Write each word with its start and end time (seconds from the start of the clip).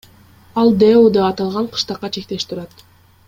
Ал 0.61 0.71
ДЭУ 0.83 1.03
деп 1.17 1.27
аталган 1.27 1.69
кыштакка 1.75 2.13
чектеш 2.17 2.49
турат. 2.53 2.85